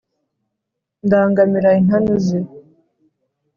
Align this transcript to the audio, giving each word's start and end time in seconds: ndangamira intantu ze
ndangamira 1.05 1.69
intantu 1.81 2.13
ze 2.25 2.39